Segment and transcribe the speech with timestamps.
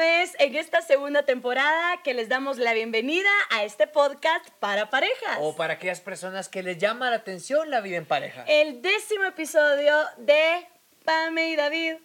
[0.00, 5.36] vez en esta segunda temporada que les damos la bienvenida a este podcast para parejas.
[5.40, 8.44] O para aquellas personas que les llama la atención la vida en pareja.
[8.48, 10.66] El décimo episodio de
[11.04, 11.96] Pame y David.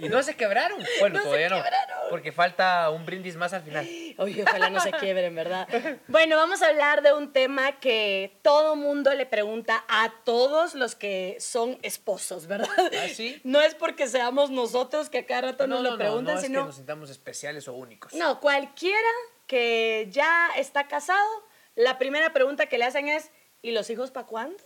[0.00, 0.78] Y no se quebraron.
[0.98, 1.56] Bueno, No se todavía no.
[1.56, 1.96] quebraron.
[2.08, 3.86] Porque falta un brindis más al final.
[4.18, 5.68] Oye, ojalá no se quiebren, ¿verdad?
[6.08, 10.94] Bueno, vamos a hablar de un tema que todo mundo le pregunta a todos los
[10.94, 12.68] que son esposos, ¿verdad?
[12.78, 13.40] ¿Ah, sí?
[13.44, 16.60] No es porque seamos nosotros que a cada rato nos lo preguntan, no es sino...
[16.60, 18.12] que nos sintamos especiales o únicos.
[18.14, 18.98] No, cualquiera
[19.46, 21.28] que ya está casado,
[21.74, 23.30] la primera pregunta que le hacen es,
[23.62, 24.62] ¿y los hijos para cuándo?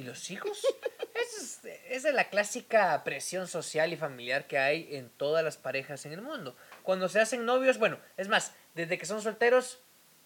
[0.00, 0.66] ¿Y los hijos?
[1.14, 5.58] Esa es, esa es la clásica presión social y familiar que hay en todas las
[5.58, 6.56] parejas en el mundo.
[6.82, 9.80] Cuando se hacen novios, bueno, es más, desde que son solteros,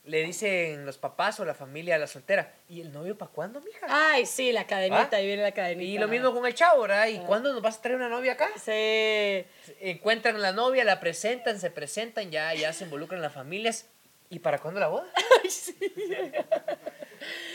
[0.05, 3.61] le dicen los papás o la familia a la soltera, ¿y el novio para cuándo,
[3.61, 3.87] mija?
[3.89, 5.17] Ay, sí, la cadenita, ¿Ah?
[5.17, 5.83] ahí viene la cadenita.
[5.85, 7.09] y lo mismo con el chavo, ¿verdad?
[7.09, 8.49] ¿Y cuándo nos vas a traer una novia acá?
[8.63, 9.45] Sí.
[9.81, 13.87] Encuentran la novia, la presentan, se presentan, ya, ya se involucran las familias.
[14.31, 15.07] ¿Y para cuándo la boda?
[15.43, 15.77] Ay, sí.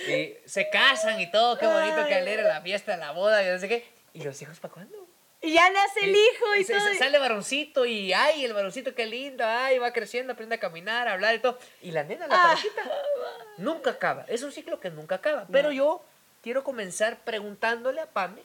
[0.07, 2.21] Y se casan y todo, qué bonito que Ay.
[2.21, 3.85] alegra la fiesta, la boda, y no sé qué.
[4.13, 5.07] ¿Y los hijos para cuándo?
[5.41, 6.93] Y ya nace el hijo y se- todo.
[6.97, 11.13] sale varoncito y ay, el varoncito qué lindo, ay, va creciendo, aprende a caminar, a
[11.13, 11.57] hablar y todo.
[11.81, 12.41] Y la nena, la Ah.
[12.49, 12.81] parejita,
[13.57, 14.25] nunca acaba.
[14.27, 15.45] Es un ciclo que nunca acaba.
[15.51, 16.03] Pero yo
[16.41, 18.41] quiero comenzar preguntándole a Pame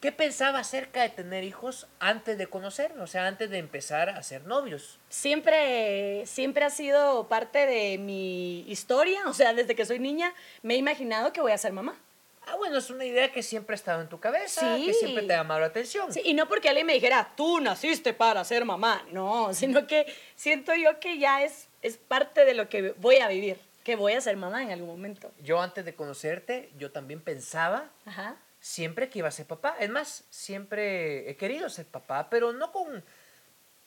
[0.00, 4.22] qué pensaba acerca de tener hijos antes de conocernos, o sea, antes de empezar a
[4.22, 4.98] ser novios.
[5.08, 10.74] Siempre, siempre ha sido parte de mi historia, o sea, desde que soy niña me
[10.74, 11.98] he imaginado que voy a ser mamá.
[12.46, 14.86] Ah, bueno, es una idea que siempre ha estado en tu cabeza, Sí.
[14.86, 16.10] que siempre te ha llamado la atención.
[16.12, 20.06] Sí, y no porque alguien me dijera, tú naciste para ser mamá, no, sino que
[20.34, 24.14] siento yo que ya es, es parte de lo que voy a vivir, que voy
[24.14, 25.30] a ser mamá en algún momento.
[25.42, 28.36] Yo antes de conocerte, yo también pensaba Ajá.
[28.60, 29.76] Siempre que iba a ser papá.
[29.80, 33.04] Es más, siempre he querido ser papá, pero no con,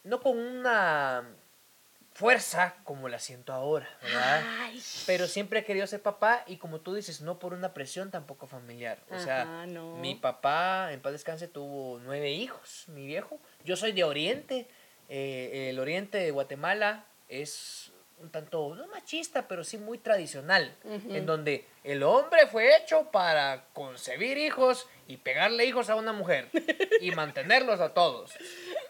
[0.03, 1.23] no con una
[2.13, 4.43] fuerza como la siento ahora, ¿verdad?
[4.59, 4.81] Ay.
[5.05, 8.47] Pero siempre he querido ser papá y como tú dices, no por una presión tampoco
[8.47, 8.99] familiar.
[9.09, 9.95] O sea, no.
[9.97, 13.39] mi papá, en paz descanse, tuvo nueve hijos, mi viejo.
[13.63, 14.67] Yo soy de Oriente.
[15.09, 20.75] eh, el Oriente de Guatemala es un tanto, no machista, pero sí muy tradicional.
[20.85, 26.49] En donde el hombre fue hecho para concebir hijos y pegarle hijos a una mujer
[27.01, 28.33] y mantenerlos a todos.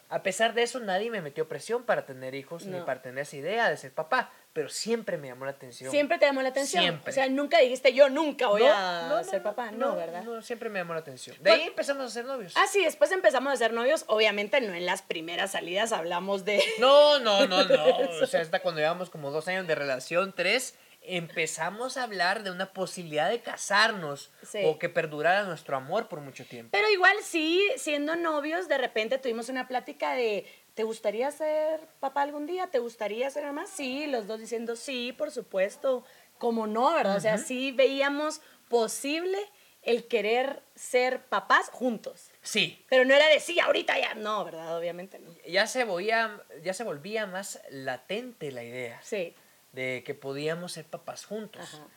[0.09, 3.37] A pesar de eso, nadie me metió presión para tener hijos ni para tener esa
[3.37, 5.89] idea de ser papá, pero siempre me llamó la atención.
[5.91, 6.83] Siempre te llamó la atención.
[6.83, 7.09] Siempre.
[7.11, 9.71] O sea, nunca dijiste, yo nunca voy No, a no, no, ser papá.
[9.71, 10.23] No, ¿verdad?
[10.23, 11.37] No, siempre me llamó la atención.
[11.41, 12.53] De ahí Pues- empezamos a ser novios.
[12.57, 14.03] Ah, sí, después empezamos a ser novios.
[14.07, 16.61] Obviamente no en las primeras salidas hablamos de...
[16.79, 17.71] No, no, no, no.
[18.21, 22.51] O sea, hasta cuando llevamos como dos años de relación, tres, empezamos a hablar de
[22.51, 24.59] una posibilidad de casarnos Sí.
[24.65, 26.69] o que perdurara nuestro amor por mucho tiempo.
[26.71, 32.21] Pero igual sí, siendo novios, de repente tuvimos una plática de, ¿te gustaría ser papá
[32.21, 32.67] algún día?
[32.67, 33.65] ¿Te gustaría ser mamá?
[33.67, 36.03] Sí, los dos diciendo, sí, por supuesto.
[36.37, 37.17] Como no, ¿verdad?
[37.17, 39.37] O sea, sí veíamos posible
[39.83, 42.29] el querer ser papás juntos.
[42.41, 44.13] Sí, Pero no era de sí, ahorita ya.
[44.15, 44.77] No, ¿verdad?
[44.77, 45.31] Obviamente no.
[45.47, 49.35] ya se, volvía, ya se volvía más latente la idea Sí.
[49.71, 51.61] de que podíamos ser papás juntos.
[51.75, 51.87] Ajá.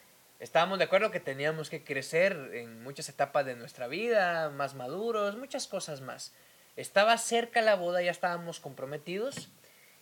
[0.41, 5.37] Estábamos de acuerdo que teníamos que crecer en muchas etapas de nuestra vida, más maduros,
[5.37, 6.34] muchas cosas más.
[6.77, 9.49] Estaba cerca la boda, ya estábamos comprometidos.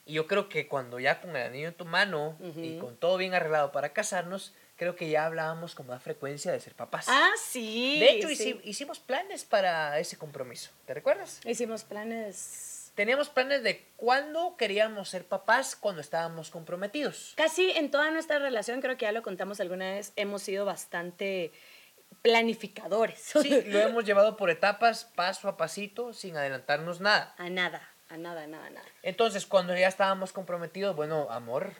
[0.05, 3.17] Y yo creo que cuando ya con el anillo en tu mano y con todo
[3.19, 7.07] bien arreglado para casarnos, creo que ya hablábamos con más frecuencia de ser papás.
[7.09, 8.01] Ah, sí.
[8.01, 8.35] de hecho, sí.
[8.55, 10.71] hici- hicimos planes para ese compromiso.
[10.87, 11.41] ¿Te recuerdas?
[11.45, 12.91] Hicimos planes.
[12.97, 17.33] Teníamos planes de cuándo queríamos ser papás cuando estábamos comprometidos.
[17.37, 21.53] Casi en toda nuestra relación, creo que ya lo contamos alguna vez, hemos sido bastante
[22.23, 23.19] planificadores.
[23.21, 27.35] Sí, lo hemos llevado por etapas, paso a pasito, sin adelantarnos nada.
[27.39, 28.87] a nada, a nada, a nada, a nada.
[29.03, 31.73] Entonces, cuando ya estábamos comprometidos, bueno, amor,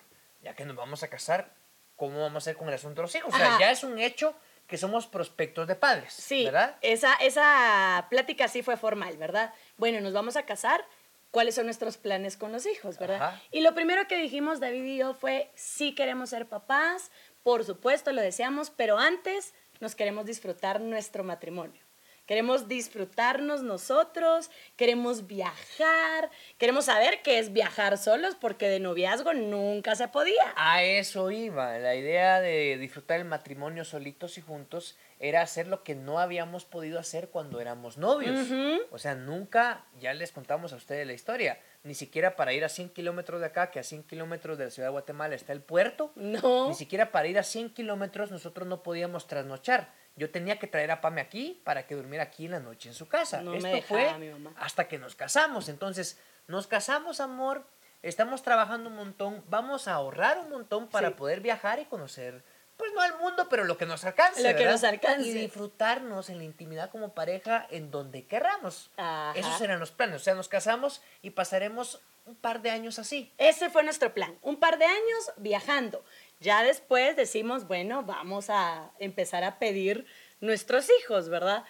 [0.43, 1.51] ya que nos vamos a casar,
[1.97, 3.35] ¿cómo vamos a hacer con el asunto de los hijos?
[3.35, 3.61] O sea, Ajá.
[3.61, 4.35] ya es un hecho
[4.67, 6.77] que somos prospectos de padres, Sí, ¿verdad?
[6.81, 9.53] Esa, esa plática sí fue formal, ¿verdad?
[9.77, 10.85] Bueno, nos vamos a casar.
[11.31, 13.17] ¿Cuáles son nuestros planes con los hijos, verdad?
[13.23, 13.43] Ajá.
[13.51, 17.11] Y lo primero que dijimos David y yo fue, sí queremos ser papás,
[17.43, 21.83] por supuesto lo deseamos, pero antes nos queremos disfrutar nuestro matrimonio.
[22.27, 29.97] Queremos disfrutarnos nosotros, queremos viajar, queremos saber qué es viajar solos, porque de noviazgo nunca
[29.97, 30.55] se podía.
[30.57, 31.77] A eso iba.
[31.79, 36.65] La idea de disfrutar el matrimonio solitos y juntos era hacer lo que no habíamos
[36.65, 38.49] podido hacer cuando éramos novios.
[38.93, 42.69] O sea, nunca, ya les contamos a ustedes la historia, ni siquiera para ir a
[42.69, 45.61] 100 kilómetros de acá, que a 100 kilómetros de la ciudad de Guatemala está el
[45.63, 46.69] puerto, No.
[46.69, 49.93] ni siquiera para ir a 100 kilómetros nosotros no podíamos trasnochar.
[50.15, 52.95] Yo tenía que traer a Pame aquí para que durmiera aquí en la noche en
[52.95, 53.41] su casa.
[53.41, 54.53] No me Esto dejaba fue mi mamá.
[54.59, 55.69] hasta que nos casamos.
[55.69, 57.65] Entonces, nos casamos, amor,
[58.03, 61.15] estamos trabajando un montón, vamos a ahorrar un montón para Sí.
[61.15, 62.45] poder viajar y conocer,
[62.83, 64.43] pues no al mundo, pero lo que nos alcance.
[64.43, 64.73] Lo que ¿verdad?
[64.73, 65.29] nos alcance.
[65.29, 68.91] Y disfrutarnos en la intimidad como pareja en donde querramos.
[68.97, 69.39] Ajá.
[69.39, 70.17] Esos eran los planes.
[70.21, 73.33] O sea, nos casamos y pasaremos un par de años así.
[73.39, 74.37] Ese fue nuestro plan.
[74.43, 76.05] Un par de años viajando.
[76.41, 80.05] Ya después decimos, bueno, vamos a empezar a pedir
[80.41, 81.63] nuestros hijos, ¿verdad?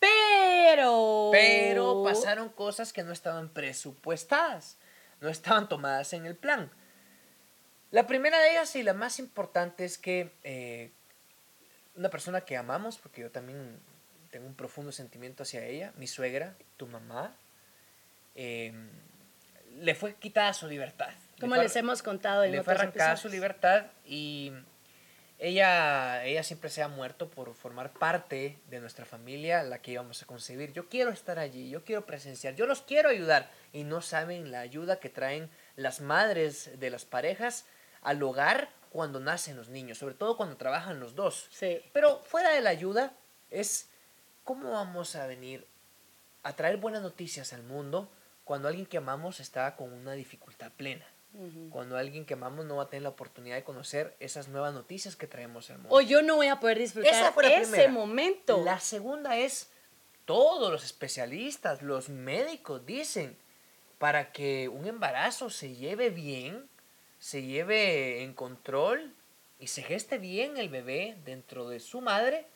[0.00, 1.28] Pero...
[1.30, 4.78] Pero pasaron cosas que no estaban presupuestadas,
[5.20, 6.72] no estaban tomadas en el plan.
[7.90, 10.90] La primera de ellas y la más importante es que eh,
[11.96, 13.78] una persona que amamos, porque yo también
[14.30, 17.34] tengo un profundo sentimiento hacia ella, mi suegra, tu mamá,
[18.36, 18.72] eh,
[19.80, 21.10] le fue quitada su libertad.
[21.36, 24.52] Le Como fue les hemos contado en le fue arrancada su libertad y
[25.40, 30.22] ella, ella siempre se ha muerto por formar parte de nuestra familia, la que íbamos
[30.22, 30.72] a concebir.
[30.72, 34.60] Yo quiero estar allí, yo quiero presenciar, yo los quiero ayudar y no saben la
[34.60, 37.64] ayuda que traen las madres de las parejas
[38.02, 41.46] al hogar cuando nacen los niños, sobre todo cuando trabajan los dos.
[41.50, 41.80] Sí.
[41.92, 43.12] Pero fuera de la ayuda
[43.50, 43.88] es
[44.44, 45.66] cómo vamos a venir
[46.42, 48.10] a traer buenas noticias al mundo
[48.44, 51.06] cuando alguien que amamos está con una dificultad plena.
[51.70, 55.14] Cuando alguien que amamos no va a tener la oportunidad de conocer esas nuevas noticias
[55.14, 55.94] que traemos al mundo.
[55.94, 57.88] O yo no voy a poder disfrutar ese primera.
[57.92, 58.64] momento.
[58.64, 59.70] La segunda es,
[60.24, 63.36] todos los especialistas, los médicos dicen,
[63.98, 66.68] para que un embarazo se lleve bien,
[67.20, 69.14] se lleve en control
[69.60, 72.46] y se geste bien el bebé dentro de su madre,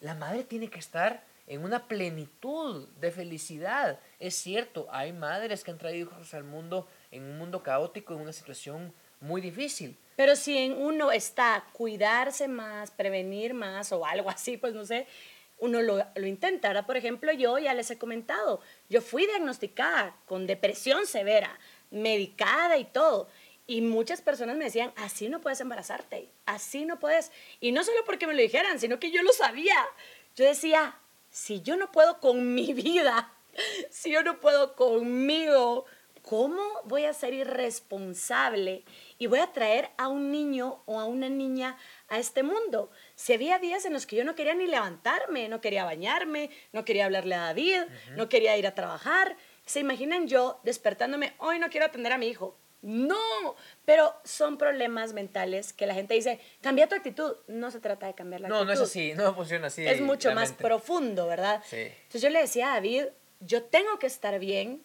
[0.00, 3.98] la madre tiene que estar en una plenitud de felicidad.
[4.18, 8.20] Es cierto, hay madres que han traído hijos al mundo en un mundo caótico, en
[8.20, 9.96] una situación muy difícil.
[10.16, 15.06] Pero si en uno está cuidarse más, prevenir más o algo así, pues no sé,
[15.58, 16.84] uno lo, lo intenta.
[16.86, 21.56] Por ejemplo, yo ya les he comentado, yo fui diagnosticada con depresión severa,
[21.90, 23.28] medicada y todo.
[23.70, 27.30] Y muchas personas me decían, así no puedes embarazarte, así no puedes.
[27.60, 29.76] Y no solo porque me lo dijeran, sino que yo lo sabía.
[30.34, 30.98] Yo decía,
[31.30, 33.30] si yo no puedo con mi vida,
[33.90, 35.84] si yo no puedo conmigo,
[36.22, 38.84] ¿cómo voy a ser irresponsable
[39.18, 41.76] y voy a traer a un niño o a una niña
[42.08, 42.90] a este mundo?
[43.16, 46.86] Si había días en los que yo no quería ni levantarme, no quería bañarme, no
[46.86, 47.82] quería hablarle a David,
[48.16, 49.36] no quería ir a trabajar.
[49.66, 52.56] ¿Se imaginan yo despertándome, hoy no quiero atender a mi hijo?
[52.82, 53.16] No,
[53.84, 57.34] pero son problemas mentales que la gente dice, cambia tu actitud.
[57.48, 58.66] No se trata de cambiar la No, actitud.
[58.68, 59.84] no es así, no funciona así.
[59.86, 60.62] Es mucho más mente.
[60.64, 61.62] profundo, ¿verdad?
[61.66, 61.76] Sí.
[61.76, 63.06] Entonces yo le decía a David,
[63.40, 64.82] yo tengo que estar bien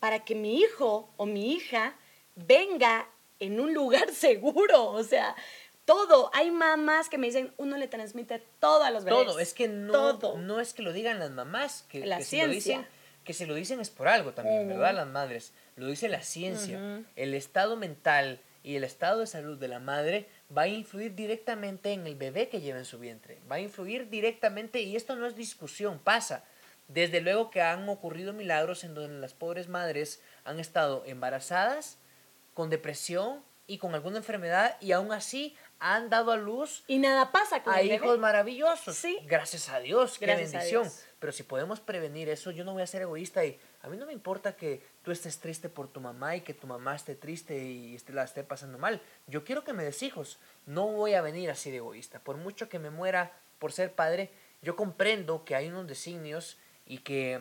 [0.00, 1.94] para que mi hijo o mi hija
[2.34, 3.08] venga
[3.40, 4.86] en un lugar seguro.
[4.90, 5.34] O sea,
[5.84, 6.30] todo.
[6.32, 9.26] Hay mamás que me dicen, uno le transmite todo a los bebés.
[9.26, 10.38] Todo, es que no, Todo.
[10.38, 12.86] no es que lo digan las mamás, que, La que si lo dicen,
[13.22, 14.66] que se lo dicen es por algo también.
[14.68, 14.94] ¿verdad?
[14.94, 15.52] Las madres.
[15.76, 17.02] Lo dice la ciencia.
[17.16, 21.92] El estado mental y el estado de salud de la madre va a influir directamente
[21.92, 23.38] en el bebé que lleva en su vientre.
[23.50, 26.44] Va a influir directamente, y esto no es discusión, pasa.
[26.88, 31.98] Desde luego que han ocurrido milagros en donde las pobres madres han estado embarazadas,
[32.54, 37.32] con depresión y con alguna enfermedad, y aún así han dado a luz Y nada
[37.32, 38.04] pasa con a el bebé.
[38.04, 38.96] hijos maravillosos.
[38.96, 39.18] Sí.
[39.26, 40.82] Gracias a Dios, qué Gracias a bendición.
[40.84, 41.04] Dios.
[41.18, 44.06] Pero si podemos prevenir eso, yo no voy a ser egoísta y a mí no
[44.06, 47.62] me importa que tú estés triste por tu mamá y que tu mamá esté triste
[47.62, 49.00] y esté, la esté pasando mal.
[49.26, 50.38] Yo quiero que me des hijos.
[50.66, 52.20] No voy a venir así de egoísta.
[52.20, 54.30] Por mucho que me muera por ser padre,
[54.62, 57.40] yo comprendo que hay unos designios y que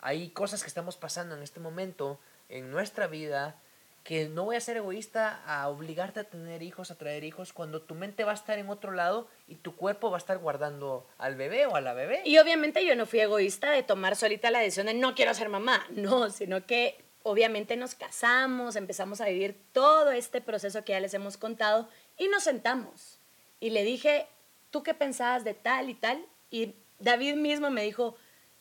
[0.00, 2.18] hay cosas que estamos pasando en este momento
[2.48, 3.60] en nuestra vida
[4.06, 7.82] que no voy a ser egoísta a obligarte a tener hijos, a traer hijos, cuando
[7.82, 11.08] tu mente va a estar en otro lado y tu cuerpo va a estar guardando
[11.18, 12.22] al bebé o a la bebé.
[12.24, 15.48] Y obviamente yo no fui egoísta de tomar solita la decisión de no quiero ser
[15.48, 21.00] mamá, no, sino que obviamente nos casamos, empezamos a vivir todo este proceso que ya
[21.00, 23.18] les hemos contado y nos sentamos.
[23.58, 24.28] Y le dije,
[24.70, 26.24] ¿tú qué pensabas de tal y tal?
[26.48, 28.16] Y David mismo me dijo,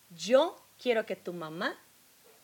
[0.10, 1.80] yo quiero que tu mamá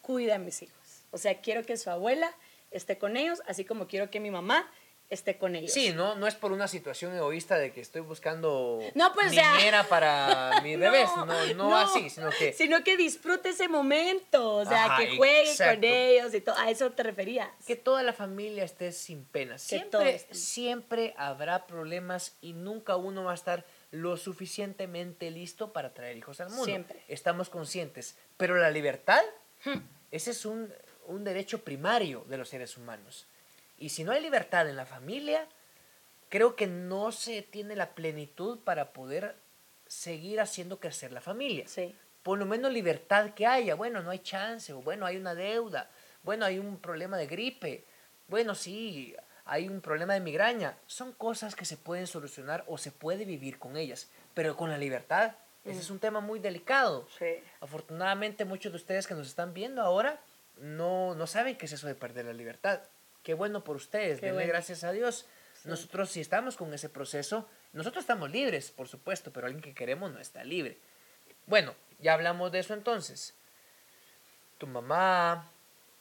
[0.03, 0.77] cuide a mis hijos.
[1.09, 2.31] O sea, quiero que su abuela
[2.71, 4.69] esté con ellos, así como quiero que mi mamá
[5.09, 5.73] esté con ellos.
[5.73, 9.33] Sí, no, no es por una situación egoísta de que estoy buscando No, pues, o
[9.33, 14.55] sea, niñera para mis bebés, no, no, así, sino que Sino que disfrute ese momento,
[14.55, 16.55] o sea, Ajá, que juegue con ellos y todo.
[16.57, 17.49] A eso te referías.
[17.67, 23.31] que toda la familia esté sin todos Siempre, siempre habrá problemas y nunca uno va
[23.31, 26.63] a estar lo suficientemente listo para traer hijos al mundo.
[26.63, 27.03] Siempre.
[27.09, 28.15] Estamos conscientes.
[28.37, 29.21] Pero la libertad,
[29.65, 29.79] Hmm.
[30.09, 30.73] ese es un,
[31.11, 33.27] un derecho primario de los seres humanos.
[33.77, 35.47] Y si no hay libertad en la familia,
[36.29, 39.35] creo que no se tiene la plenitud para poder
[39.87, 41.67] seguir haciendo crecer la familia.
[41.67, 41.95] Sí.
[42.23, 43.75] Por lo menos libertad que haya.
[43.75, 45.89] Bueno, no hay chance, o bueno, hay una deuda,
[46.23, 47.83] bueno, hay un problema de gripe,
[48.27, 49.15] bueno, sí,
[49.45, 50.77] hay un problema de migraña.
[50.87, 54.77] Son cosas que se pueden solucionar o se puede vivir con ellas, pero con la
[54.77, 55.33] libertad.
[55.65, 57.07] Ese es un tema muy delicado.
[57.19, 57.43] Sí.
[57.59, 60.19] Afortunadamente muchos de ustedes que nos están viendo ahora
[60.57, 62.81] no, no saben qué es eso de perder la libertad.
[63.23, 64.53] Qué bueno por ustedes, Qué denle bueno.
[64.53, 65.25] gracias a Dios.
[65.63, 70.11] Nosotros si estamos con ese proceso, nosotros estamos libres, por supuesto, pero alguien que queremos
[70.11, 70.77] no está libre.
[71.45, 73.35] Bueno, ya hablamos de eso entonces.
[74.57, 75.51] Tu mamá,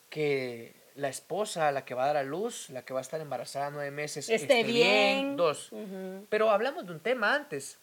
[0.09, 3.21] que la esposa, la que va a dar a luz, la que va a estar
[3.21, 5.37] embarazada nueve meses, Esté bien.
[5.37, 5.71] Dos.
[6.28, 7.78] Pero hablamos de un tema antes.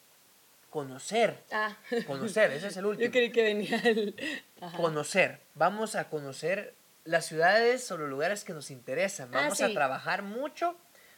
[0.69, 1.43] Conocer.
[1.51, 1.75] Ah.
[2.05, 4.15] Conocer, ese es el último Yo creí que venía el...
[4.61, 4.77] Ajá.
[4.77, 5.39] conocer.
[5.55, 9.29] Vamos a conocer las ciudades o los lugares que nos interesan.
[9.33, 9.63] Ah, Vamos sí.
[9.63, 10.75] a trabajar mucho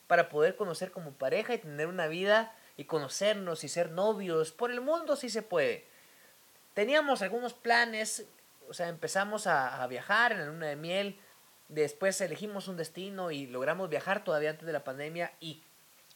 [0.08, 4.52] para poder conocer como pareja y tener una vida y conocernos y ser novios.
[4.52, 5.86] Por el mundo sí se puede.
[6.74, 8.26] Teníamos algunos planes,
[8.70, 11.20] o sea, empezamos a, a viajar en la luna de miel,
[11.68, 15.64] después elegimos un destino y logramos viajar todavía antes de la pandemia y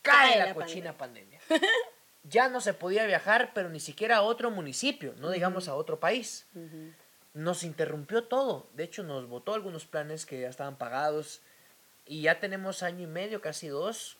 [0.01, 1.39] cae, Cae la, la cochina pandemia.
[2.23, 5.99] ya no se podía viajar, pero ni siquiera a otro municipio, no digamos a otro
[5.99, 6.47] país
[7.33, 8.69] nos interrumpió todo.
[8.73, 11.41] De hecho, nos botó algunos planes que ya estaban pagados.
[12.05, 14.17] Y ya tenemos año y medio, casi dos,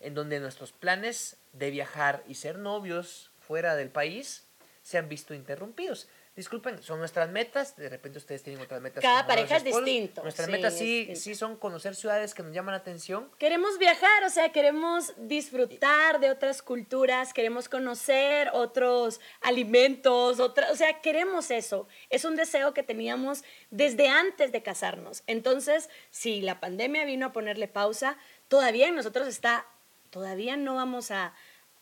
[0.00, 4.46] en donde nuestros planes de viajar y ser novios fuera del país
[4.82, 6.08] se han visto interrumpidos.
[6.40, 7.76] Disculpen, son nuestras metas.
[7.76, 9.02] De repente ustedes tienen otras metas.
[9.02, 11.20] Cada pareja es distinto, Nuestras sí, metas sí, distinto.
[11.20, 13.30] sí son conocer ciudades que nos llaman la atención.
[13.36, 20.76] Queremos viajar, o sea, queremos disfrutar de otras culturas, queremos conocer otros alimentos, otra, o
[20.76, 21.88] sea, queremos eso.
[22.08, 25.22] Es un deseo que teníamos desde antes de casarnos.
[25.26, 28.16] Entonces, si la pandemia vino a ponerle pausa,
[28.48, 29.66] todavía en nosotros está,
[30.08, 31.34] todavía no vamos a,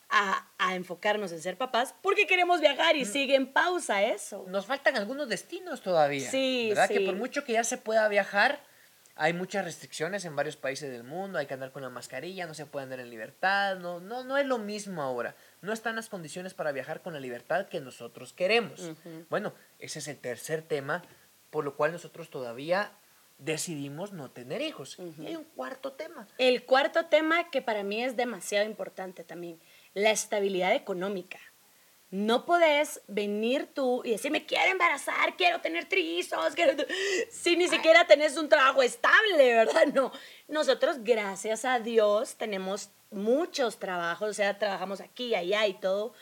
[0.09, 4.45] a, a enfocarnos en ser papás porque queremos viajar y sigue en pausa eso.
[4.47, 6.29] Nos faltan algunos destinos todavía.
[6.29, 6.89] Sí, ¿Verdad?
[6.89, 8.59] Que por mucho que ya se pueda viajar,
[9.15, 11.37] hay muchas restricciones en varios países del mundo.
[11.37, 13.77] Hay que andar con la mascarilla, no se puede andar en libertad.
[13.77, 15.35] No, no, no es lo mismo ahora.
[15.61, 18.91] No están las condiciones para viajar con la libertad que nosotros queremos.
[19.29, 21.03] Bueno, ese es el tercer tema,
[21.49, 22.93] por lo cual nosotros todavía
[23.39, 24.97] decidimos no tener hijos.
[25.17, 26.27] Y hay un cuarto tema.
[26.37, 29.59] El cuarto tema que para mí es demasiado importante también,
[29.93, 31.39] la estabilidad económica.
[32.11, 36.75] No podés venir tú y decir, me quiero embarazar, quiero tener trillizos, quiero...
[36.75, 36.87] t-".
[37.31, 39.85] si ni siquiera tenés un trabajo estable, ¿verdad?
[39.93, 40.11] No.
[40.47, 46.13] Nosotros, gracias a Dios, tenemos muchos trabajos, o sea, trabajamos aquí, allá y todo.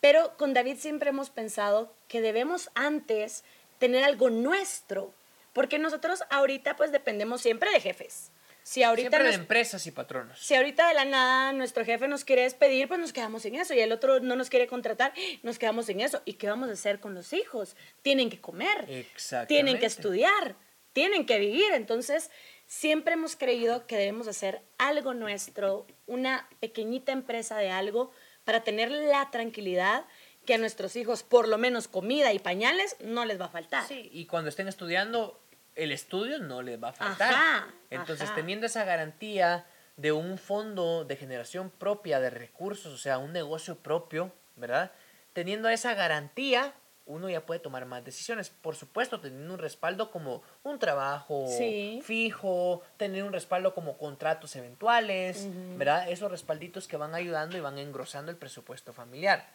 [0.00, 3.44] Pero con David siempre hemos pensado que debemos antes
[3.78, 5.12] tener algo nuestro,
[5.52, 8.30] porque nosotros ahorita pues dependemos siempre de jefes.
[8.66, 10.40] Si ahorita Siempre de empresas y patronos.
[10.40, 13.74] si ahorita de la nada nuestro jefe nos quiere despedir, pues nos quedamos en eso.
[13.74, 16.20] Y el otro no nos quiere contratar, nos quedamos en eso.
[16.24, 17.76] ¿Y qué vamos a hacer con los hijos?
[18.02, 19.06] Tienen que comer,
[19.46, 20.56] tienen que estudiar,
[20.92, 21.74] tienen que vivir.
[21.74, 22.32] Entonces,
[22.66, 28.10] siempre hemos creído que debemos hacer algo nuestro, una pequeñita empresa de algo,
[28.42, 30.06] para tener la tranquilidad
[30.44, 33.86] que a nuestros hijos, por lo menos comida y pañales, no les va a faltar.
[33.86, 35.40] Sí, y cuando estén estudiando,
[35.76, 37.32] el estudio no les va a faltar.
[37.32, 38.34] Ajá, Entonces, ajá.
[38.34, 39.64] teniendo esa garantía
[39.96, 44.90] de un fondo de generación propia de recursos, o sea, un negocio propio, ¿verdad?
[45.32, 46.74] Teniendo esa garantía,
[47.06, 48.50] uno ya puede tomar más decisiones.
[48.50, 52.00] Por supuesto, teniendo un respaldo como un trabajo Sí.
[52.02, 56.10] fijo, tener un respaldo como contratos eventuales, ¿verdad?
[56.10, 59.46] Esos respalditos que van ayudando y van engrosando el presupuesto familiar.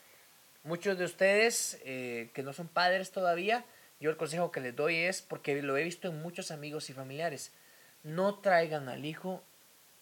[0.64, 3.66] Muchos de ustedes eh, que no son padres todavía,
[4.02, 6.94] yo el consejo que les doy es, porque lo he visto en muchos amigos y
[6.94, 7.54] familiares,
[8.04, 9.44] no traigan al hijo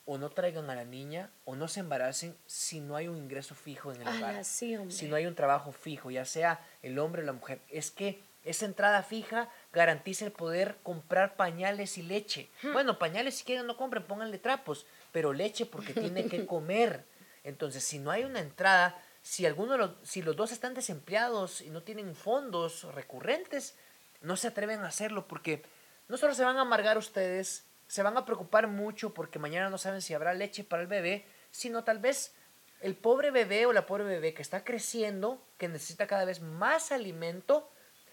[0.05, 3.53] o no traigan a la niña o no se embaracen si no hay un ingreso
[3.53, 4.43] fijo en el hogar.
[4.43, 4.95] Sí, hombre.
[4.95, 7.59] si no hay un trabajo fijo, ya sea el hombre o la mujer.
[7.69, 12.49] Es que esa entrada fija garantiza el poder comprar pañales y leche.
[12.73, 17.05] Bueno, pañales si quieren no compren, pónganle trapos, pero leche porque tiene que comer.
[17.43, 21.61] Entonces, si no hay una entrada, si alguno de los, si los dos están desempleados
[21.61, 23.75] y no tienen fondos recurrentes,
[24.21, 25.63] no se atreven a hacerlo porque
[26.07, 29.77] no solo se van a amargar ustedes, se van a preocupar mucho porque mañana no
[29.77, 32.33] saben si habrá leche para el bebé, sino tal vez
[32.81, 36.91] el pobre bebé o la pobre bebé que está creciendo, que necesita cada vez más
[36.91, 37.69] alimento,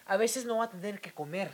[0.06, 1.50] a veces no va a tener que comer.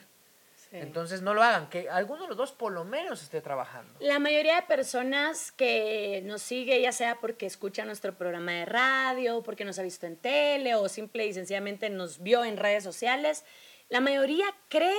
[0.72, 3.92] Entonces no lo hagan, que alguno de los dos por lo menos esté trabajando.
[4.00, 9.42] La mayoría de personas que nos sigue, ya sea porque escucha nuestro programa de radio,
[9.42, 13.44] porque nos ha visto en tele o simple y sencillamente nos vio en redes sociales,
[13.92, 14.96] la mayoría cree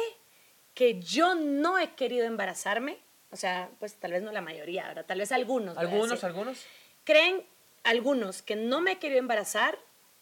[0.75, 2.99] que yo no he querido embarazarme.
[3.31, 5.07] O sea, pues tal vez no la mayoría, ¿verdad?
[5.07, 5.75] Tal vez algunos.
[5.79, 6.63] ¿Algunos, algunos?
[7.03, 7.43] Creen
[7.83, 9.79] algunos que no me he querido embarazar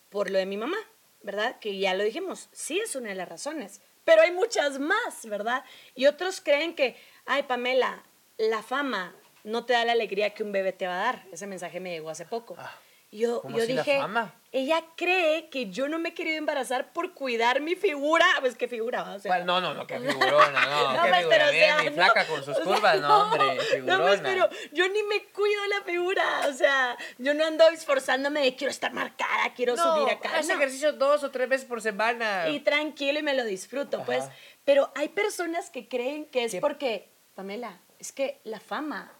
[0.07, 0.77] por lo de mi mamá,
[1.21, 1.59] ¿verdad?
[1.59, 5.65] Que ya lo dijimos, sí es una de las razones, pero hay muchas más, ¿verdad?
[5.93, 8.05] Y otros creen que, ay, Pamela,
[8.37, 9.13] la fama
[9.43, 11.25] no te da la alegría que un bebé te va a dar.
[11.33, 12.55] Ese mensaje me llegó hace poco.
[12.57, 12.73] Ah,
[13.11, 14.40] yo ¿cómo yo así la dije, fama?
[14.53, 18.25] Ella cree que yo no me he querido embarazar por cuidar mi figura.
[18.41, 19.01] Pues, ¿qué figura?
[19.03, 19.15] va?
[19.15, 19.45] O sea, ¿Cuál?
[19.45, 21.91] No, no, no, qué figurona, no, no, qué pues, figura, pero, o sea, mi no,
[21.93, 24.03] flaca con sus o sea, curvas, no, hombre, No, figurona.
[24.03, 28.55] pues, pero yo ni me cuido la figura, o sea, yo no ando esforzándome de
[28.55, 30.37] quiero estar marcada, quiero no, subir acá.
[30.37, 32.49] haz ejercicio dos o tres veces por semana.
[32.49, 34.05] Y tranquilo y me lo disfruto, Ajá.
[34.05, 34.25] pues.
[34.65, 36.61] Pero hay personas que creen que es ¿Qué?
[36.61, 39.11] porque, Pamela, es que la fama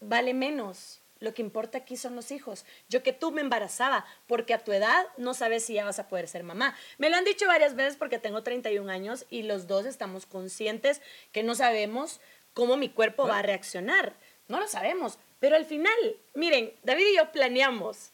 [0.00, 1.01] vale menos.
[1.22, 2.64] Lo que importa aquí son los hijos.
[2.88, 6.08] Yo que tú me embarazaba, porque a tu edad no sabes si ya vas a
[6.08, 6.76] poder ser mamá.
[6.98, 11.00] Me lo han dicho varias veces porque tengo 31 años y los dos estamos conscientes
[11.30, 12.20] que no sabemos
[12.54, 14.14] cómo mi cuerpo va a reaccionar.
[14.48, 15.18] No lo sabemos.
[15.38, 15.94] Pero al final,
[16.34, 18.10] miren, David y yo planeamos,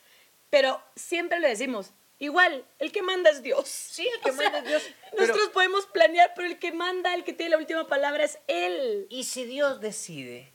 [0.51, 3.69] pero siempre le decimos, igual, el que manda es Dios.
[3.69, 4.83] Sí, el que O sea, manda es Dios.
[5.13, 8.39] Pero- Nosotros podemos planear, pero el que manda, el que tiene la última palabra es
[8.49, 9.07] Él.
[9.09, 10.53] Y si Dios decide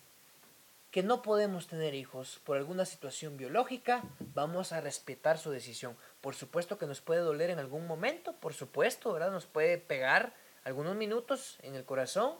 [0.94, 4.04] que no podemos tener hijos por alguna situación biológica,
[4.36, 5.98] vamos a respetar su decisión.
[6.22, 9.32] Por supuesto que nos puede doler en algún momento, por supuesto, ¿verdad?
[9.32, 12.36] Nos puede pegar algunos minutos en el corazón,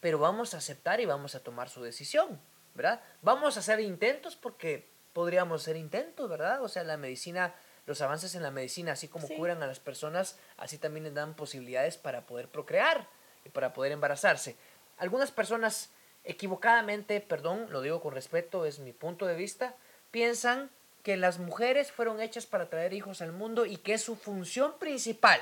[0.00, 2.40] pero vamos a aceptar y vamos a tomar su decisión,
[2.74, 3.02] ¿verdad?
[3.20, 6.62] Vamos a hacer intentos porque podríamos hacer intentos, ¿verdad?
[6.62, 9.36] O sea, la medicina, los avances en la medicina, así como Sí.
[9.36, 13.06] curan a las personas, así también les dan posibilidades para poder procrear
[13.44, 14.56] y para poder embarazarse.
[14.96, 15.90] Algunas personas
[16.24, 19.74] equivocadamente, perdón, lo digo con respeto, es mi punto de vista,
[20.10, 20.70] piensan
[21.02, 24.78] que las mujeres fueron hechas para traer hijos al mundo y que es su función
[24.78, 25.40] principal.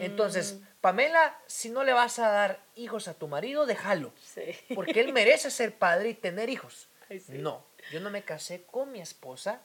[0.00, 4.42] Entonces, Pamela, si no le vas a dar hijos a tu marido, déjalo, Sí.
[4.74, 6.88] porque él merece ser padre y tener hijos.
[7.10, 7.32] Ay, sí.
[7.38, 9.60] No, yo no me casé con mi esposa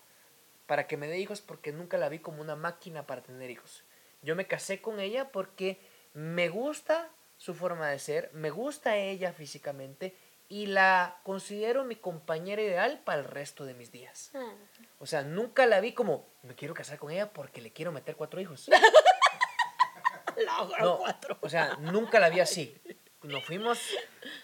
[0.65, 3.83] para que me dé hijos porque nunca la vi como una máquina para tener hijos.
[4.21, 5.79] Yo me casé con ella porque
[6.13, 7.09] me gusta
[7.39, 10.13] su forma de ser, me gusta ella físicamente
[10.49, 14.31] y la considero mi compañera ideal para el resto de mis días.
[14.35, 14.53] Ah.
[14.99, 18.15] O sea, nunca la vi como, me quiero casar con ella porque le quiero meter
[18.17, 18.69] cuatro hijos.
[20.37, 21.37] La No, cuatro.
[21.41, 22.79] o sea, nunca la vi así.
[23.23, 23.79] Nos fuimos,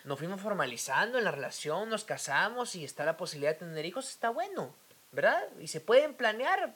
[0.03, 4.09] nos fuimos formalizando en la relación, nos casamos y está la posibilidad de tener hijos,
[4.09, 4.75] está bueno,
[5.13, 5.41] ¿verdad?
[5.59, 6.75] Y se pueden planear,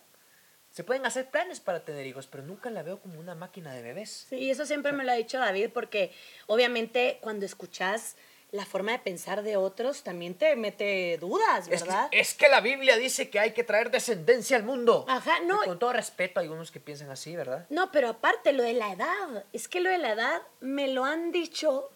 [0.79, 3.81] se pueden hacer planes para tener hijos, pero nunca la veo como una máquina de
[3.81, 4.27] bebés.
[4.29, 6.13] Sí, eso siempre me lo ha dicho David, porque
[6.47, 8.15] obviamente cuando escuchas
[8.51, 12.07] la forma de pensar de otros también te mete dudas, Es que, ¿verdad?
[12.13, 15.03] es que la Biblia dice que hay que traer descendencia al mundo.
[15.09, 15.61] Ajá, no.
[15.63, 17.65] Y con todo respeto, hay unos que piensan así, ¿verdad?
[17.69, 21.03] No, pero aparte lo de la edad, es que lo de la edad me lo
[21.03, 21.91] han dicho,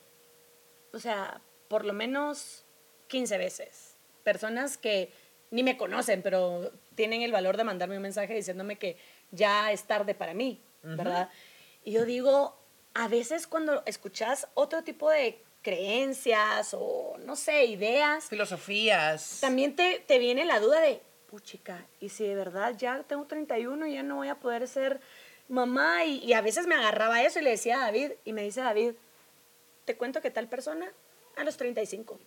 [0.92, 2.66] o sea, por lo menos
[3.08, 3.96] 15 veces.
[4.26, 5.10] Personas que
[5.54, 8.98] ni me conocen, pero tienen el valor de mandarme un mensaje diciéndome que
[9.30, 11.30] ya es tarde para mí, ¿verdad?
[11.84, 12.58] Y yo digo,
[12.96, 19.38] a veces cuando escuchas otro tipo de creencias o, no sé, ideas, Filosofías.
[19.42, 23.86] también te, te viene la duda de, puchica, y si de verdad ya tengo 31
[23.86, 25.02] y ya no voy a poder ser
[25.50, 28.42] mamá, y, y a veces me agarraba eso y le decía a David, y me
[28.42, 28.94] dice David,
[29.86, 30.92] te cuento que tal persona
[31.36, 32.20] a los 35,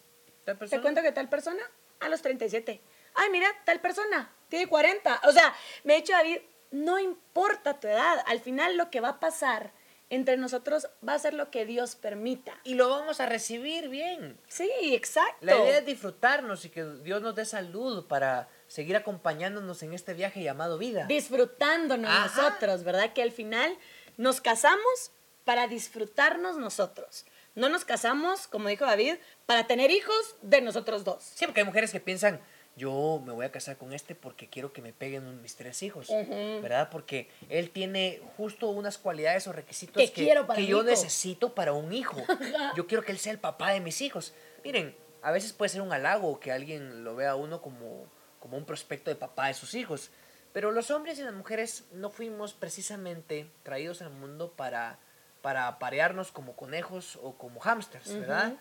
[0.44, 0.82] ¿Tal te persona?
[0.82, 1.62] cuento que tal persona
[1.98, 2.80] a los 37,
[3.16, 6.38] ay, mira, tal persona tiene 40, o sea, me ha dicho David,
[6.70, 9.72] no importa tu edad, al final lo que va a pasar
[10.08, 12.52] entre nosotros va a ser lo que Dios permita.
[12.62, 14.38] Y lo vamos a recibir bien.
[14.46, 15.44] Sí, exacto.
[15.44, 20.14] La idea es disfrutarnos y que Dios nos dé salud para seguir acompañándonos en este
[20.14, 21.06] viaje llamado vida.
[21.06, 22.42] disfrutándonos Ajá.
[22.42, 23.12] nosotros, ¿verdad?
[23.12, 23.76] Que al final
[24.16, 25.10] nos casamos
[25.44, 27.26] para disfrutarnos nosotros.
[27.54, 31.22] No nos casamos, como dijo David, para tener hijos de nosotros dos.
[31.34, 32.40] Sí, porque hay mujeres que piensan,
[32.76, 36.08] yo me voy a casar con este porque quiero que me peguen mis tres hijos.
[36.08, 36.90] ¿verdad?
[36.90, 40.78] Porque él tiene justo unas cualidades o requisitos Que que, quiero para que mi yo
[40.78, 40.86] hijo.
[40.90, 42.16] necesito para un hijo.
[42.76, 44.34] Yo quiero que él sea el papá de mis hijos.
[44.62, 48.04] Miren, a veces puede ser un halago que alguien lo vea a uno como,
[48.40, 50.10] como un prospecto de papá de sus hijos.
[50.52, 54.98] Pero los hombres y las mujeres no fuimos precisamente traídos al mundo para,
[55.40, 58.54] para aparearnos como conejos o como hámsters, ¿verdad?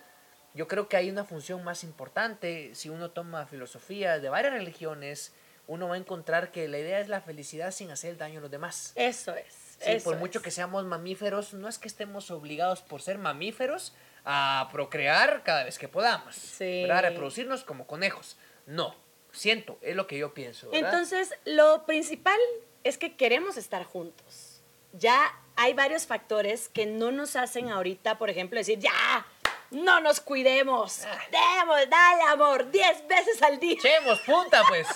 [0.56, 2.74] Yo creo que hay una función más importante.
[2.74, 5.34] Si uno toma filosofía de varias religiones,
[5.68, 8.42] uno va a encontrar que la idea es la felicidad sin hacer el daño a
[8.42, 8.94] los demás.
[8.96, 9.54] Eso es.
[9.80, 10.44] Sí, Eso por mucho es.
[10.44, 15.78] que seamos mamíferos, no es que estemos obligados por ser mamíferos a procrear cada vez
[15.78, 16.36] que podamos.
[16.36, 16.90] Sí.
[16.90, 18.38] A reproducirnos como conejos.
[18.66, 18.96] No,
[19.34, 20.70] siento, es lo que yo pienso.
[20.70, 20.90] ¿verdad?
[20.94, 22.40] Entonces, lo principal
[22.86, 24.62] es que queremos estar juntos.
[24.94, 29.26] Ya hay varios factores que no nos hacen ahorita, por ejemplo, decir, ya,
[29.72, 31.02] no nos cuidemos,
[31.32, 33.74] demos, dale amor, 10 veces al día.
[33.74, 34.88] Echemos punta, pues.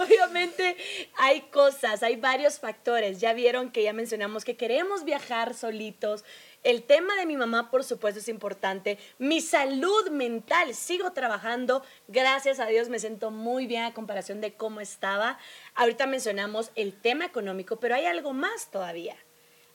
[0.00, 0.76] Obviamente
[1.16, 3.20] hay cosas, hay varios factores.
[3.20, 6.24] Ya vieron que ya mencionamos que queremos viajar solitos.
[6.62, 8.98] El tema de mi mamá, por supuesto, es importante.
[9.18, 11.84] Mi salud mental, sigo trabajando.
[12.08, 15.38] Gracias a Dios me siento muy bien a comparación de cómo estaba.
[15.74, 19.16] Ahorita mencionamos el tema económico, pero hay algo más todavía.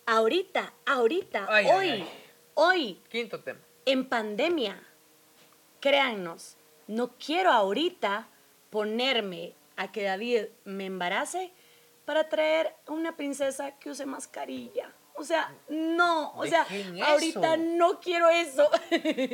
[0.07, 2.09] Ahorita, ahorita, Ay, ay, hoy, ay.
[2.59, 3.59] Hoy, Quinto tema.
[3.85, 4.81] en pandemia,
[5.79, 8.27] créannos, no quiero ahorita
[8.69, 11.51] ponerme a que David me embarace
[12.05, 14.91] para traer a una princesa que use mascarilla.
[15.15, 16.65] O sea, no, o sea,
[17.05, 18.69] ahorita no quiero eso.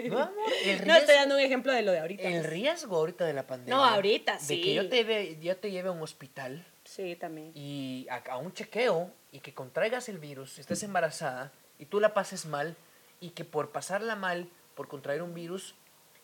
[0.09, 0.33] No, amor,
[0.63, 2.23] el No estoy riesgo- dando un ejemplo de lo de ahorita.
[2.27, 3.75] El riesgo ahorita de la pandemia.
[3.75, 4.61] No, ahorita, De sí.
[4.61, 7.51] que yo te, ve- yo te lleve a un hospital Sí, también.
[7.53, 12.13] y a, a un chequeo y que contraigas el virus, estés embarazada y tú la
[12.15, 12.75] pases mal
[13.19, 15.75] y que por pasarla mal, por contraer un virus,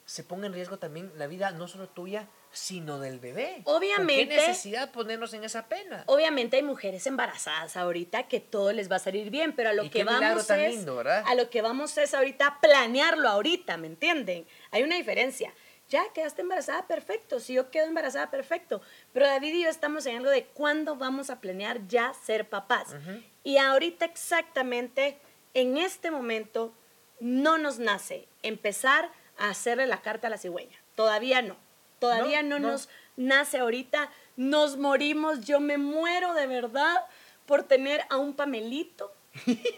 [0.05, 3.61] se ponga en riesgo también la vida no solo tuya, sino del bebé.
[3.63, 6.03] Obviamente- ¿Con ¿Qué necesidad ponernos en esa pena?
[6.07, 9.83] Obviamente hay mujeres embarazadas ahorita que todo les va a salir bien, pero a lo
[9.85, 11.23] Y que qué vamos tan es lindo, ¿verdad?
[11.25, 14.45] a lo que vamos es ahorita planearlo ahorita, ¿me entienden?
[14.71, 15.53] Hay una diferencia.
[15.87, 17.39] Ya quedaste embarazada, perfecto.
[17.41, 18.81] Si yo quedo embarazada, perfecto.
[19.13, 22.95] Pero David y yo estamos en algo de cuándo vamos a planear ya ser papás.
[23.43, 25.17] Y ahorita exactamente,
[25.53, 26.73] en este momento,
[27.21, 30.77] no nos nace empezar a hacerle la carta a la cigüeña.
[30.95, 31.55] Todavía no.
[31.99, 32.71] Todavía no, No, no.
[32.73, 34.09] nos nace ahorita.
[34.35, 35.45] Nos morimos.
[35.45, 37.05] Yo me muero de verdad
[37.45, 39.13] por tener a un pamelito.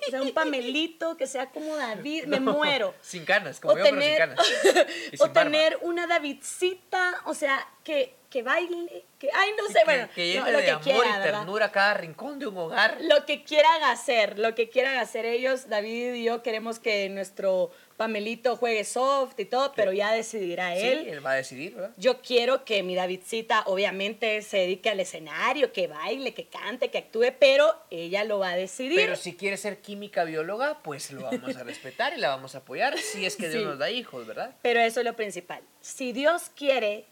[0.08, 2.26] O sea, un pamelito que sea como David.
[2.26, 2.96] Me muero.
[3.02, 4.86] Sin canas, como O yo, tener, pero sin canas.
[5.20, 9.80] O sin tener una Davidcita, o sea, que, que baile, que, ay, no Sí, sé,
[9.80, 11.40] que- bueno, que no, lo de que amor quiera, y ¿verdad?
[11.42, 12.98] ternura cada rincón de un hogar.
[13.02, 17.70] Lo que quieran hacer, lo que quieran hacer ellos, David y yo queremos que nuestro
[17.96, 21.08] Pamelito juegue soft y todo, pero ya decidirá Sí, él.
[21.10, 21.92] él va a decidir, ¿verdad?
[21.96, 26.98] Yo quiero que mi Davidcita obviamente se dedique al escenario, que baile, que cante, que
[26.98, 28.96] actúe, pero ella lo va a decidir.
[28.96, 32.58] Pero si quiere ser química bióloga, pues lo vamos a respetar y la vamos a
[32.58, 33.70] apoyar si es que Dios Sí.
[33.70, 34.56] nos da hijos, ¿verdad?
[34.64, 35.62] Pero eso es lo principal.
[35.80, 37.06] Si Dios quiere,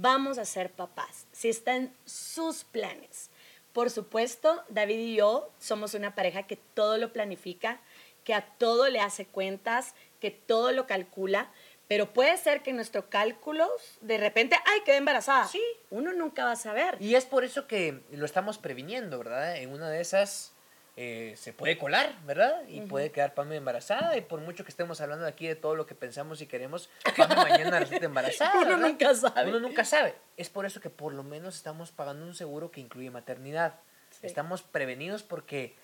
[0.00, 1.26] vamos a ser papás.
[1.32, 3.30] Si está en sus planes.
[3.72, 7.80] Por supuesto, David y yo somos una pareja que todo lo planifica,
[8.24, 11.50] que a todo le hace cuentas, que todo lo calcula.
[11.88, 15.46] Pero puede ser que nuestros cálculos, de repente, ¡ay, quedé embarazada!
[15.46, 15.62] Sí.
[15.90, 16.96] Uno nunca va a saber.
[17.00, 19.56] Y es por eso que lo estamos previniendo, ¿verdad?
[19.56, 20.52] En una de esas
[20.96, 22.62] eh, se puede colar, ¿verdad?
[22.68, 24.16] Y puede quedar Pame embarazada.
[24.16, 27.34] Y por mucho que estemos hablando aquí de todo lo que pensamos y queremos, Pame
[27.36, 28.52] mañana resulta embarazada.
[28.56, 28.88] Uno ¿verdad?
[28.88, 29.48] nunca sabe.
[29.50, 30.14] Uno nunca sabe.
[30.36, 33.74] Es por eso que por lo menos estamos pagando un seguro que incluye maternidad.
[34.10, 34.26] Sí.
[34.26, 35.74] Estamos prevenidos porque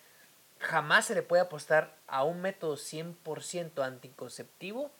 [0.58, 4.90] jamás se le puede apostar a un método 100% anticonceptivo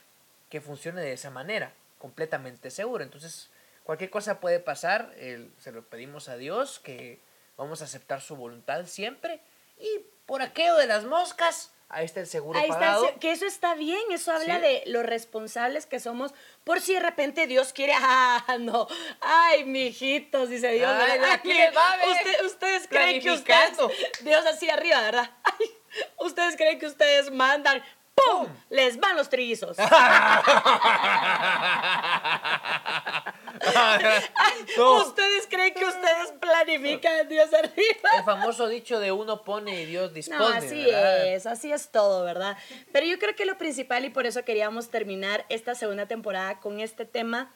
[0.49, 3.05] que funcione de esa manera, completamente seguro.
[3.05, 3.51] Entonces,
[3.85, 7.21] cualquier cosa puede pasar, el- se lo pedimos a Dios, que
[7.59, 9.41] vamos a aceptar su voluntad siempre.
[9.79, 13.07] Y por aquello de las moscas, ahí está el seguro Ahí está, pagado.
[13.07, 14.61] se- que eso está bien, eso habla Sí.
[14.61, 18.87] de lo responsables que somos, por si de repente Dios quiere, ah, no,
[19.21, 21.71] ay, mijitos, dice Dios, Ay, ve.
[22.11, 23.79] Usted- ustedes creen que ustedes.
[24.21, 25.31] Dios así arriba, ¿verdad?
[25.45, 25.71] Ay,
[26.19, 27.83] ustedes creen que ustedes mandan,
[28.15, 28.47] ¡pum!
[28.47, 28.57] ¡Pum!
[28.71, 29.77] Les van los trillizos.
[34.77, 35.03] No.
[35.07, 38.11] Ustedes creen que ustedes planifican Dios arriba.
[38.17, 40.39] El famoso dicho de uno pone y Dios dispone.
[40.39, 41.35] No, así ¿verdad?
[41.35, 42.57] es, así es todo, ¿verdad?
[42.93, 46.81] Pero yo creo que lo principal, y por eso queríamos terminar esta segunda temporada con
[46.81, 47.53] este tema,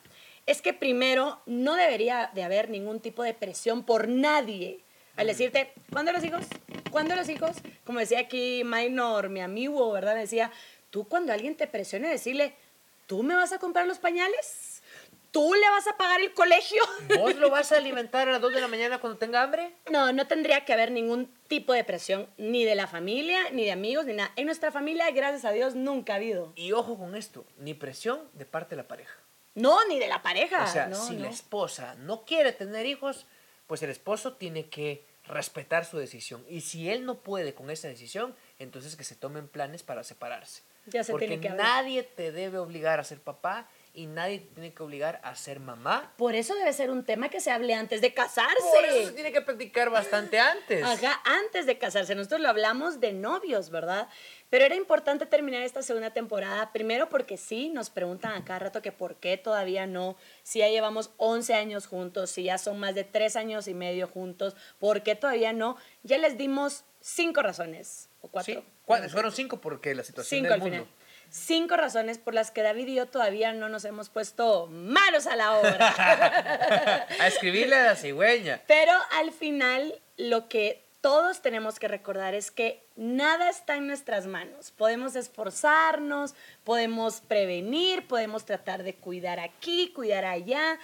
[0.47, 4.81] es que primero no debería de haber ningún tipo de presión por nadie
[5.17, 6.47] al decirte, ¿cuándo los hijos?
[6.91, 7.57] ¿Cuándo los hijos?
[7.85, 10.15] Como decía aquí Minor, mi amigo, ¿verdad?
[10.15, 10.51] Me decía,
[10.91, 12.55] tú cuando alguien te presione decirle,
[13.07, 14.72] ¿tú me vas a comprar los pañales?
[15.33, 16.83] ¿Tú le vas a pagar el colegio?
[17.19, 19.75] ¿Vos lo vas a alimentar a las 2 de la mañana cuando tenga hambre?
[19.91, 23.73] No, no tendría que haber ningún tipo de presión, ni de la familia, ni de
[23.73, 24.31] amigos, ni nada.
[24.37, 26.53] En nuestra familia, gracias a Dios, nunca ha habido.
[26.55, 29.15] Y ojo con esto, ni presión de parte de la pareja.
[29.55, 30.65] No, ni de la pareja.
[30.65, 31.23] O sea, no, si no.
[31.23, 33.25] la esposa no quiere tener hijos,
[33.67, 36.45] pues el esposo tiene que respetar su decisión.
[36.47, 40.63] Y si él no puede con esa decisión, entonces que se tomen planes para separarse.
[40.87, 44.47] Ya se Porque tiene que nadie te debe obligar a ser papá y nadie te
[44.55, 46.13] tiene que obligar a ser mamá.
[46.17, 48.57] Por eso debe ser un tema que se hable antes de casarse.
[48.75, 50.83] Por eso se tiene que practicar bastante antes.
[50.83, 52.15] Ajá, antes de casarse.
[52.15, 54.09] Nosotros lo hablamos de novios, ¿verdad?
[54.49, 58.83] Pero era importante terminar esta segunda temporada, primero porque sí, nos preguntan a cada rato
[58.83, 62.95] que por qué todavía no, si ya llevamos 11 años juntos, si ya son más
[62.95, 65.77] de 3 años y medio juntos, ¿por qué todavía no?
[66.03, 68.63] Ya les dimos cinco razones, o cuatro.
[68.63, 70.77] Sí, fueron cinco porque la situación Cinco del al mundo.
[70.87, 71.02] final.
[71.33, 75.35] Cinco razones por las que David y yo todavía no nos hemos puesto manos a
[75.35, 77.07] la obra.
[77.19, 78.61] A escribirle a la cigüeña.
[78.67, 84.27] Pero al final lo que todos tenemos que recordar es que nada está en nuestras
[84.27, 84.73] manos.
[84.73, 90.79] Podemos esforzarnos, podemos prevenir, podemos tratar de cuidar aquí, cuidar allá,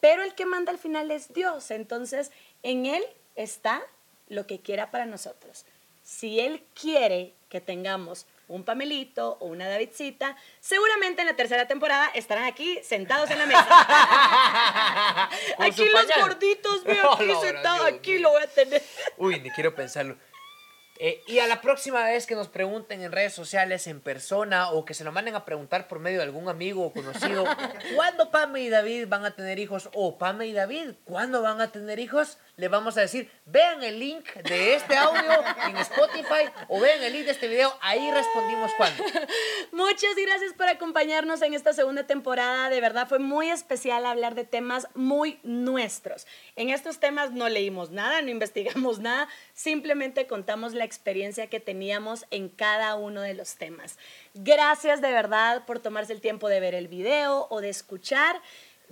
[0.00, 1.70] pero el que manda al final es Dios.
[1.70, 2.32] Entonces,
[2.62, 3.04] en Él
[3.36, 3.82] está
[4.28, 5.66] lo que quiera para nosotros.
[6.02, 12.10] Si Él quiere que tengamos un Pamelito o una Davidcita, seguramente en la tercera temporada
[12.14, 13.66] estarán aquí sentados en la mesa.
[15.58, 16.20] Aquí los pañal.
[16.20, 18.82] gorditos, ve Oh, aquí sentado, aquí Dios lo voy a tener.
[19.16, 20.16] Uy, ni quiero pensarlo.
[21.02, 24.84] Eh, y a la próxima vez que nos pregunten en redes sociales, en persona, o
[24.84, 27.46] que se lo manden a preguntar por medio de algún amigo o conocido,
[27.96, 29.88] ¿cuándo Pame y David van a tener hijos?
[29.94, 32.36] O Pame y David, ¿cuándo van a tener hijos?
[32.60, 35.32] Le vamos a decir, vean el link de este audio
[35.66, 39.02] en Spotify o vean el link de este video, ahí respondimos cuándo.
[39.72, 42.68] Muchas gracias por acompañarnos en esta segunda temporada.
[42.68, 46.26] De verdad fue muy especial hablar de temas muy nuestros.
[46.54, 52.26] En estos temas no leímos nada, no investigamos nada, simplemente contamos la experiencia que teníamos
[52.30, 53.96] en cada uno de los temas.
[54.34, 58.42] Gracias de verdad por tomarse el tiempo de ver el video o de escuchar.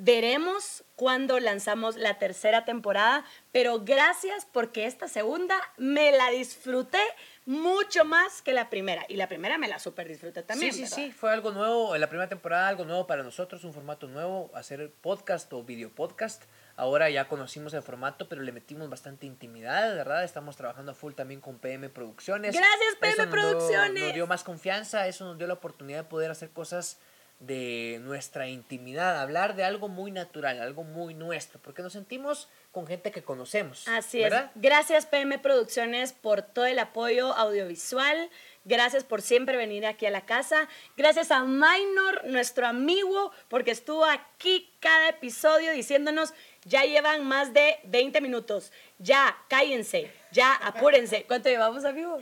[0.01, 7.01] Veremos cuándo lanzamos la tercera temporada, pero gracias porque esta segunda me la disfruté
[7.47, 9.05] mucho más que la primera.
[9.09, 10.73] Y la primera me la super disfruté también.
[10.73, 10.97] sí, sí, ¿verdad?
[10.97, 14.51] sí, fue algo nuevo, en la primera temporada algo nuevo para nosotros, un formato nuevo,
[14.55, 16.45] hacer podcast o video podcast.
[16.77, 20.23] Ahora ya conocimos el formato, pero le metimos bastante intimidad, ¿verdad?
[20.23, 22.55] Estamos trabajando a full también con PM Producciones.
[22.55, 24.03] Gracias, PM Eso nos dio- Producciones.
[24.05, 26.99] nos dio más confianza, eso nos dio la oportunidad de poder hacer cosas
[27.41, 32.87] de nuestra intimidad, hablar de algo muy natural, algo muy nuestro, porque nos sentimos con
[32.87, 33.87] gente que conocemos.
[33.87, 34.51] Así ¿verdad?
[34.55, 34.61] es.
[34.61, 38.29] Gracias PM Producciones por todo el apoyo audiovisual.
[38.65, 40.69] Gracias por siempre venir aquí a la casa.
[40.97, 47.79] Gracias a Minor, nuestro amigo, porque estuvo aquí cada episodio diciéndonos, ya llevan más de
[47.85, 48.73] 20 minutos.
[48.99, 50.11] Ya, cállense.
[50.33, 51.25] Ya, apúrense.
[51.27, 52.19] ¿Cuánto llevamos, amigo?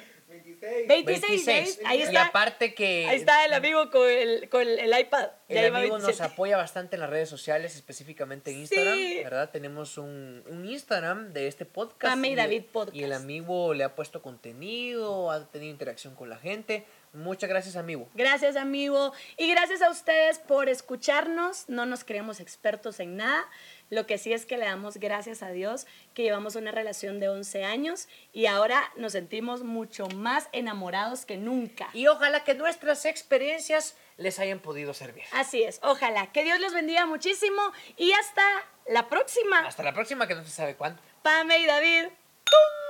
[0.61, 1.05] 26.
[1.07, 1.81] 26, ¿ves?
[1.85, 2.27] Ahí Y está.
[2.27, 3.07] aparte que...
[3.09, 5.29] Ahí está el amigo con el, con el iPad.
[5.49, 6.33] El amigo nos 27.
[6.35, 9.21] apoya bastante en las redes sociales, específicamente en Instagram, Sí.
[9.23, 9.51] ¿verdad?
[9.51, 12.15] Tenemos un, un Instagram de este podcast.
[12.15, 12.97] Pame y David Podcast.
[12.97, 16.85] Y el amigo le ha puesto contenido, ha tenido interacción con la gente.
[17.13, 18.09] Muchas gracias, amigo.
[18.15, 19.13] Gracias, amigo.
[19.39, 21.69] Y gracias a ustedes por escucharnos.
[21.69, 23.47] No nos creemos expertos en nada.
[23.91, 27.29] Lo que sí es que le damos gracias a Dios que llevamos una relación de
[27.29, 31.89] 11 años y ahora nos sentimos mucho más enamorados que nunca.
[31.93, 35.25] Y ojalá que nuestras experiencias les hayan podido servir.
[35.33, 35.79] Así es.
[35.83, 36.33] Ojalá.
[36.33, 37.63] Que Dios los bendiga muchísimo
[37.97, 38.43] y hasta
[38.89, 39.61] la próxima.
[39.67, 41.01] Hasta la próxima, que no se sabe cuándo.
[41.23, 42.07] Pame y David.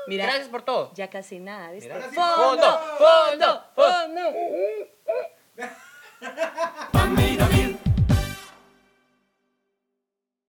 [0.07, 0.93] Mira, Gracias por todo.
[0.95, 1.93] ya casi nada, ¿viste?
[1.93, 2.09] Mira.
[2.11, 4.23] Fondo, fondo, fondo.
[6.93, 7.77] Pame y David.